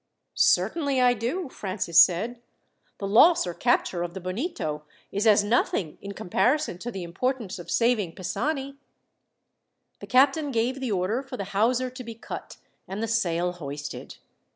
"Certainly 0.33 0.99
I 0.99 1.13
do," 1.13 1.47
Francis 1.47 1.99
said. 1.99 2.41
"The 2.97 3.05
loss 3.05 3.45
or 3.45 3.53
capture 3.53 4.01
of 4.01 4.15
the 4.15 4.19
Bonito 4.19 4.81
is 5.11 5.27
as 5.27 5.43
nothing 5.43 5.99
in 6.01 6.13
comparison 6.13 6.79
to 6.79 6.89
the 6.89 7.03
importance 7.03 7.59
of 7.59 7.69
saving 7.69 8.15
Pisani." 8.15 8.77
The 9.99 10.07
captain 10.07 10.49
gave 10.49 10.79
the 10.79 10.91
order 10.91 11.21
for 11.21 11.37
the 11.37 11.43
hawser 11.53 11.91
to 11.91 12.03
be 12.03 12.15
cut, 12.15 12.57
and 12.87 13.03
the 13.03 13.07
sail 13.07 13.51
hoisted. 13.51 14.17